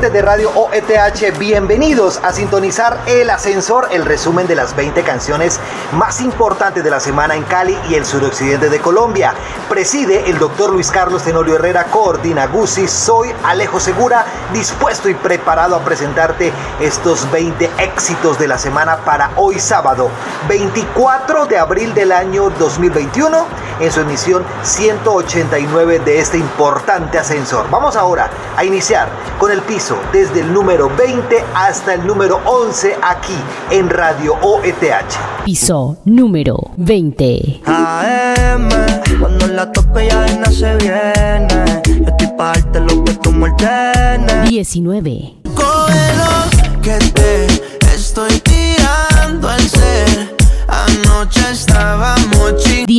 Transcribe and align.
de 0.00 0.20
Radio 0.20 0.50
OETH, 0.50 1.38
bienvenidos 1.38 2.20
a 2.22 2.30
sintonizar 2.30 3.00
El 3.06 3.30
Ascensor, 3.30 3.88
el 3.90 4.04
resumen 4.04 4.46
de 4.46 4.54
las 4.54 4.76
20 4.76 5.02
canciones 5.02 5.58
más 5.94 6.20
importantes 6.20 6.84
de 6.84 6.90
la 6.90 7.00
semana 7.00 7.34
en 7.34 7.42
Cali 7.44 7.74
y 7.88 7.94
el 7.94 8.04
suroccidente 8.04 8.68
de 8.68 8.78
Colombia. 8.78 9.32
Preside 9.70 10.28
el 10.28 10.38
doctor 10.38 10.70
Luis 10.70 10.90
Carlos 10.90 11.22
Tenorio 11.22 11.54
Herrera, 11.54 11.84
coordina 11.84 12.46
Guzzi, 12.46 12.86
soy 12.88 13.34
Alejo 13.42 13.80
Segura, 13.80 14.26
dispuesto 14.52 15.08
y 15.08 15.14
preparado 15.14 15.74
a 15.74 15.80
presentarte 15.82 16.52
estos 16.78 17.30
20 17.30 17.70
éxitos 17.78 18.38
de 18.38 18.48
la 18.48 18.58
semana 18.58 18.98
para 18.98 19.30
hoy 19.36 19.58
sábado, 19.58 20.10
24 20.46 21.46
de 21.46 21.56
abril 21.56 21.94
del 21.94 22.12
año 22.12 22.50
2021, 22.50 23.46
en 23.80 23.92
su 23.92 24.00
emisión 24.00 24.44
189 24.62 26.00
de 26.00 26.18
este 26.18 26.38
importante 26.38 27.18
ascensor. 27.18 27.68
Vamos 27.70 27.96
ahora 27.96 28.30
a 28.56 28.64
iniciar 28.64 29.08
con 29.38 29.50
el 29.50 29.60
piso 29.62 29.96
desde 30.12 30.40
el 30.40 30.52
número 30.52 30.90
20 30.96 31.44
hasta 31.54 31.94
el 31.94 32.06
número 32.06 32.40
11 32.44 32.96
aquí 33.02 33.36
en 33.70 33.90
Radio 33.90 34.34
OETH. 34.42 35.44
Piso 35.44 35.98
número 36.04 36.56
20. 36.76 37.62
AM, 37.66 38.68
cuando 39.20 39.46
la 39.48 39.70
tope 39.70 40.08
ya 40.08 40.26
no 40.36 40.50
se 40.50 40.74
viene. 40.76 41.82
Yo 41.84 42.10
estoy 42.10 42.28
pa' 42.36 42.52
darte 42.52 42.80
lo 42.80 43.04
que 43.04 43.14
tú 43.14 43.32
me 43.32 43.50
ordenes. 43.50 44.48
19. 44.48 45.34
Cógelo 45.54 46.82
que 46.82 46.98
te 46.98 47.46
estoy 47.94 48.40
tirando 48.40 49.48
al 49.48 49.60
ser. 49.60 50.36
Anoche 50.68 51.46
chingando. 51.54 51.95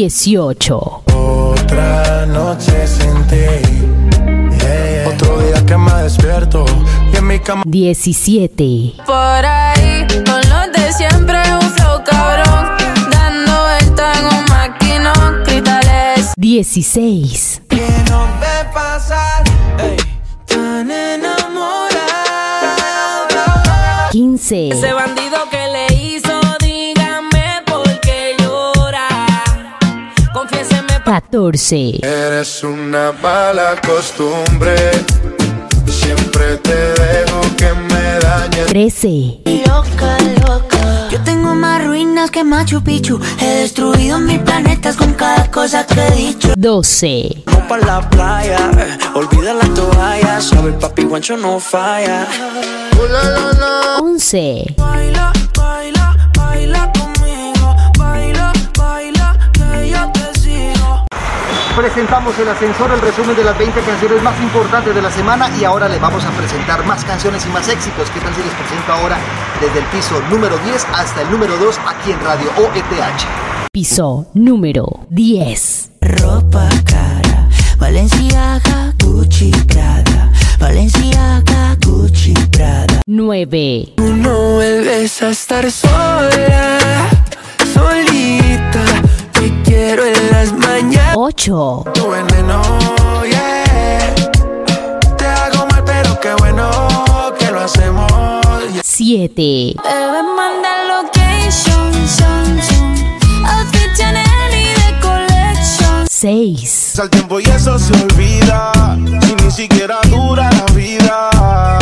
18. 0.02 1.02
Otra 1.16 2.26
noche 2.28 2.86
sin 2.86 3.16
ti. 3.26 3.36
Yeah, 3.36 4.90
yeah. 4.92 5.08
Otro 5.10 5.40
día 5.40 5.66
que 5.66 5.76
me 5.76 5.92
despierto 6.04 6.66
y 7.12 7.16
en 7.18 7.26
mi 7.26 7.40
cama 7.40 7.64
17. 7.66 8.94
Por 9.08 9.16
ahí, 9.18 10.06
con 10.24 10.42
los 10.52 10.72
de 10.72 10.94
siempre, 10.94 11.40
un 11.52 11.72
flow 11.72 12.04
cabrón. 12.06 12.78
Dando 13.10 13.52
vuelta 13.64 14.14
en 14.20 14.26
un 14.38 14.46
maquinón, 14.46 15.44
cristales. 15.44 16.32
16. 16.38 17.64
Que 17.68 17.88
no 18.12 18.28
ve 18.40 18.70
pasar. 18.72 19.44
ey, 19.80 19.98
Tan 20.46 20.92
enamorado. 20.92 21.98
15. 24.12 24.70
Ese 24.70 24.94
bandido 24.94 25.17
14. 31.08 32.02
Eres 32.04 32.66
una 32.66 33.14
mala 33.14 33.80
costumbre. 33.80 34.76
Siempre 35.86 36.58
te 36.58 36.76
dejo 36.76 37.40
que 37.56 37.74
me 37.74 38.20
dañes. 38.20 38.66
13. 38.66 39.40
Loca, 39.66 40.18
loca. 40.46 41.08
Yo 41.10 41.22
tengo 41.24 41.56
más 41.56 41.86
ruinas 41.86 42.30
que 42.30 42.44
Machu 42.44 42.84
Picchu. 42.84 43.22
He 43.40 43.62
destruido 43.62 44.20
mil 44.20 44.42
planetas 44.42 44.98
con 44.98 45.14
cada 45.14 45.50
cosa 45.50 45.88
que 45.88 46.06
he 46.08 46.12
dicho. 46.12 46.54
12. 46.58 47.44
Vamos 47.46 47.64
pa' 47.70 47.78
la 47.78 48.10
playa, 48.10 48.70
eh, 48.78 48.98
olvida 49.14 49.54
la 49.54 49.74
toalla. 49.74 50.42
Sabe, 50.42 50.74
papi 50.74 51.06
guancho 51.06 51.38
no 51.38 51.58
falla. 51.62 52.28
11. 54.02 54.76
Presentamos 61.78 62.38
el 62.40 62.50
ascensor, 62.50 62.92
el 62.92 63.00
resumen 63.00 63.36
de 63.36 63.44
las 63.44 63.56
20 63.56 63.80
canciones 63.82 64.24
más 64.24 64.42
importantes 64.42 64.96
de 64.96 65.00
la 65.00 65.12
semana 65.12 65.48
y 65.60 65.64
ahora 65.64 65.88
les 65.88 66.02
vamos 66.02 66.26
a 66.26 66.32
presentar 66.32 66.84
más 66.88 67.06
canciones 67.06 67.46
y 67.46 67.50
más 67.50 67.70
éxitos. 67.70 68.10
¿Qué 68.10 68.20
tal 68.20 68.34
si 68.34 68.42
les 68.42 68.52
presento 68.56 68.92
ahora 68.94 69.20
desde 69.62 69.78
el 69.78 69.86
piso 69.86 70.20
número 70.32 70.58
10 70.58 70.86
hasta 70.86 71.22
el 71.22 71.30
número 71.30 71.56
2 71.56 71.80
aquí 71.86 72.12
en 72.14 72.20
Radio 72.22 72.50
OETH? 72.58 73.70
Piso 73.72 74.26
número 74.34 75.06
10. 75.12 75.92
Ropa 76.02 76.68
cara. 76.84 77.48
Valenciaga, 77.78 78.96
Gucci, 79.04 79.52
Prada. 79.68 80.32
Valenciaga, 80.60 81.78
Gucci, 81.86 82.34
Prada. 82.52 83.02
9. 83.06 83.94
Tú 83.98 84.16
no 84.16 84.54
vuelves 84.56 85.22
a 85.22 85.30
estar 85.30 85.72
sola, 85.72 87.08
en 90.78 90.94
las 90.94 90.98
mañanas. 90.98 91.16
8. 91.18 91.84
Tu 91.94 92.08
veneno, 92.10 92.62
yeah. 93.26 94.16
Te 95.18 95.26
hago 95.26 95.66
mal, 95.68 95.84
pero 95.86 96.20
qué 96.20 96.34
bueno 96.40 96.70
que 97.40 97.52
lo 97.52 97.60
hacemos. 97.62 98.12
yeah. 98.72 98.82
7. 98.84 99.76
Bebé, 99.84 100.24
manda 100.36 100.84
location, 100.88 101.94
son, 102.08 102.62
son. 102.62 103.46
Outfit 103.46 103.94
Chanel 103.96 104.54
y 104.54 104.68
de 104.74 105.00
collection. 105.02 106.08
6. 106.10 106.92
Pasa 106.94 107.04
el 107.04 107.10
tiempo 107.10 107.40
y 107.40 107.44
eso 107.44 107.78
se 107.80 107.94
olvida. 107.94 108.72
Si 109.22 109.36
ni 109.36 109.52
siquiera 109.52 109.98
dura 110.10 110.50
la 110.52 110.74
vida. 110.74 111.80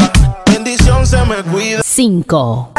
Bendición 0.47 1.05
se 1.05 1.17
me 1.25 1.35
cuida. 1.43 1.81
5. 1.83 2.71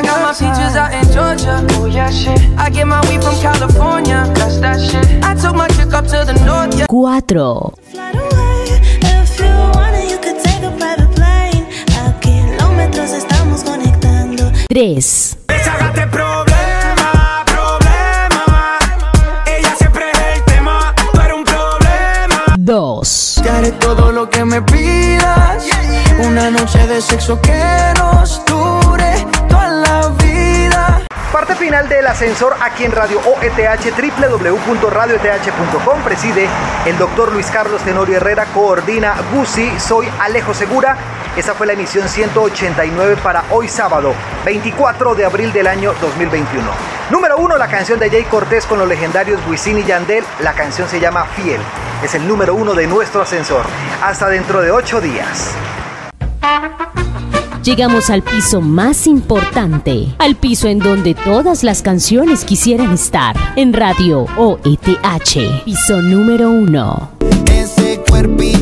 4. 5.97 7.73
Fly 7.91 8.11
away. 8.12 8.81
If 9.01 9.41
you 9.41 9.47
want 9.73 9.97
it, 9.97 10.11
you 10.11 10.19
could 10.19 10.39
take 10.43 10.62
a 10.62 10.71
private 10.77 11.09
plane. 11.15 11.67
A 11.97 12.21
kilómetros 12.21 13.12
estamos 13.12 13.62
conectando. 13.65 14.53
3. 14.69 15.39
Deshágate 15.49 16.06
problema, 16.09 17.45
problema. 17.47 18.79
Ella 19.47 19.75
siempre 19.79 20.11
es 20.11 20.19
el 20.37 20.45
tema. 20.45 20.95
Tú 21.12 21.21
eres 21.21 21.35
un 21.35 21.45
problema. 21.45 22.56
2. 22.59 23.41
Te 23.43 23.49
haré 23.49 23.73
todo 23.73 24.12
lo 24.12 24.29
que 24.29 24.45
me 24.45 24.61
pidas. 24.61 25.65
Una 26.23 26.51
noche 26.51 26.87
de 26.87 27.01
sexo 27.01 27.41
que 27.41 27.95
nos 27.99 28.45
dure. 28.45 28.86
Parte 31.37 31.55
final 31.55 31.87
del 31.87 32.07
ascensor 32.07 32.57
aquí 32.63 32.85
en 32.85 32.93
Radio 32.93 33.21
OETH, 33.21 33.93
www.radioeth.com. 33.95 36.03
Preside 36.03 36.49
el 36.87 36.97
doctor 36.97 37.31
Luis 37.31 37.51
Carlos 37.51 37.83
Tenorio 37.83 38.17
Herrera, 38.17 38.47
coordina 38.55 39.15
Guzzi, 39.35 39.71
soy 39.79 40.09
Alejo 40.19 40.55
Segura. 40.55 40.97
Esa 41.37 41.53
fue 41.53 41.67
la 41.67 41.75
emisión 41.75 42.09
189 42.09 43.19
para 43.23 43.45
hoy 43.51 43.69
sábado, 43.69 44.15
24 44.47 45.15
de 45.15 45.27
abril 45.27 45.53
del 45.53 45.67
año 45.67 45.93
2021. 46.01 46.71
Número 47.11 47.37
1, 47.37 47.59
la 47.59 47.69
canción 47.69 47.99
de 47.99 48.09
Jay 48.09 48.25
Cortés 48.25 48.65
con 48.65 48.79
los 48.79 48.89
legendarios 48.89 49.39
Wisin 49.47 49.77
y 49.77 49.85
Yandel. 49.85 50.25
La 50.41 50.55
canción 50.55 50.89
se 50.89 51.01
llama 51.01 51.27
Fiel. 51.37 51.61
Es 52.03 52.15
el 52.15 52.27
número 52.27 52.55
1 52.55 52.73
de 52.73 52.87
nuestro 52.87 53.21
ascensor. 53.21 53.67
Hasta 54.03 54.31
dentro 54.31 54.63
de 54.63 54.71
8 54.71 55.03
días. 55.03 55.55
Llegamos 57.66 58.10
al 58.10 58.22
piso 58.22 58.60
más 58.60 59.09
importante, 59.09 60.15
al 60.19 60.37
piso 60.37 60.69
en 60.69 60.78
donde 60.78 61.16
todas 61.16 61.65
las 61.65 61.82
canciones 61.82 62.44
quisieran 62.44 62.93
estar, 62.93 63.34
en 63.56 63.72
Radio 63.72 64.25
OETH. 64.37 65.65
Piso 65.65 66.00
número 66.00 66.49
1. 66.49 67.10
Ese 67.50 68.00
cuerpito 68.09 68.56